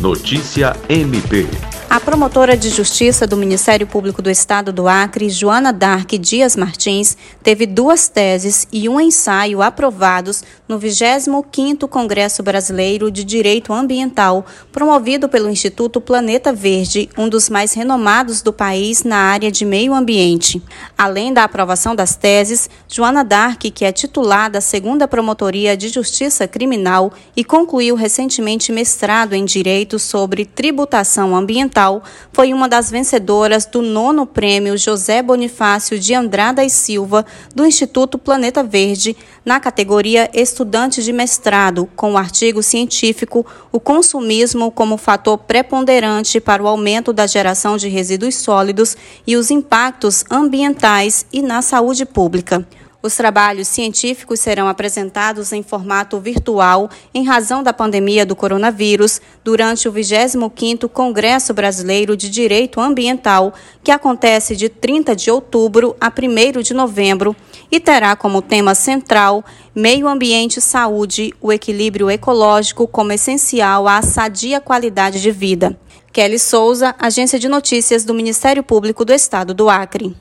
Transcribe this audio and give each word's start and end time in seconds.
Notícia 0.00 0.76
MP. 0.88 1.75
A 1.96 2.00
promotora 2.00 2.58
de 2.58 2.68
justiça 2.68 3.26
do 3.26 3.38
Ministério 3.38 3.86
Público 3.86 4.20
do 4.20 4.28
Estado 4.28 4.70
do 4.70 4.86
Acre, 4.86 5.30
Joana 5.30 5.72
Dark 5.72 6.12
Dias 6.12 6.54
Martins, 6.54 7.16
teve 7.42 7.64
duas 7.64 8.06
teses 8.06 8.68
e 8.70 8.86
um 8.86 9.00
ensaio 9.00 9.62
aprovados 9.62 10.44
no 10.68 10.78
25º 10.78 11.88
Congresso 11.88 12.42
Brasileiro 12.42 13.10
de 13.10 13.24
Direito 13.24 13.72
Ambiental, 13.72 14.44
promovido 14.70 15.26
pelo 15.26 15.48
Instituto 15.48 15.98
Planeta 15.98 16.52
Verde, 16.52 17.08
um 17.16 17.30
dos 17.30 17.48
mais 17.48 17.72
renomados 17.72 18.42
do 18.42 18.52
país 18.52 19.02
na 19.02 19.16
área 19.16 19.50
de 19.50 19.64
meio 19.64 19.94
ambiente. 19.94 20.62
Além 20.98 21.32
da 21.32 21.44
aprovação 21.44 21.96
das 21.96 22.14
teses, 22.14 22.68
Joana 22.86 23.24
Dark, 23.24 23.62
que 23.74 23.86
é 23.86 23.90
titular 23.90 24.50
da 24.50 24.60
segunda 24.60 25.08
Promotoria 25.08 25.74
de 25.74 25.88
Justiça 25.88 26.46
Criminal 26.46 27.10
e 27.34 27.42
concluiu 27.42 27.94
recentemente 27.94 28.70
mestrado 28.70 29.32
em 29.32 29.46
Direito 29.46 29.98
sobre 29.98 30.44
Tributação 30.44 31.34
Ambiental, 31.34 31.85
foi 32.32 32.52
uma 32.52 32.68
das 32.68 32.90
vencedoras 32.90 33.66
do 33.66 33.80
nono 33.82 34.26
prêmio 34.26 34.76
José 34.76 35.22
Bonifácio 35.22 35.98
de 35.98 36.14
Andrada 36.14 36.64
e 36.64 36.70
Silva, 36.70 37.24
do 37.54 37.64
Instituto 37.64 38.18
Planeta 38.18 38.62
Verde, 38.62 39.16
na 39.44 39.60
categoria 39.60 40.28
Estudante 40.32 41.02
de 41.02 41.12
Mestrado, 41.12 41.88
com 41.94 42.12
o 42.12 42.18
artigo 42.18 42.62
científico 42.62 43.46
O 43.70 43.78
Consumismo 43.78 44.70
como 44.70 44.96
Fator 44.96 45.38
Preponderante 45.38 46.40
para 46.40 46.62
o 46.62 46.66
Aumento 46.66 47.12
da 47.12 47.26
Geração 47.26 47.76
de 47.76 47.88
Resíduos 47.88 48.36
Sólidos 48.36 48.96
e 49.26 49.36
os 49.36 49.50
Impactos 49.50 50.24
Ambientais 50.30 51.26
e 51.32 51.42
na 51.42 51.62
Saúde 51.62 52.04
Pública. 52.04 52.66
Os 53.06 53.14
trabalhos 53.14 53.68
científicos 53.68 54.40
serão 54.40 54.66
apresentados 54.66 55.52
em 55.52 55.62
formato 55.62 56.18
virtual 56.18 56.90
em 57.14 57.24
razão 57.24 57.62
da 57.62 57.72
pandemia 57.72 58.26
do 58.26 58.34
coronavírus 58.34 59.20
durante 59.44 59.88
o 59.88 59.92
25º 59.92 60.88
Congresso 60.88 61.54
Brasileiro 61.54 62.16
de 62.16 62.28
Direito 62.28 62.80
Ambiental, 62.80 63.54
que 63.84 63.92
acontece 63.92 64.56
de 64.56 64.68
30 64.68 65.14
de 65.14 65.30
outubro 65.30 65.94
a 66.00 66.08
1 66.08 66.60
de 66.62 66.74
novembro 66.74 67.36
e 67.70 67.78
terá 67.78 68.16
como 68.16 68.42
tema 68.42 68.74
central 68.74 69.44
Meio 69.72 70.08
Ambiente 70.08 70.56
e 70.56 70.60
Saúde, 70.60 71.32
o 71.40 71.52
equilíbrio 71.52 72.10
ecológico 72.10 72.88
como 72.88 73.12
essencial 73.12 73.86
à 73.86 74.02
sadia 74.02 74.60
qualidade 74.60 75.22
de 75.22 75.30
vida. 75.30 75.78
Kelly 76.12 76.40
Souza, 76.40 76.92
Agência 76.98 77.38
de 77.38 77.48
Notícias 77.48 78.04
do 78.04 78.12
Ministério 78.12 78.64
Público 78.64 79.04
do 79.04 79.12
Estado 79.12 79.54
do 79.54 79.70
Acre. 79.70 80.16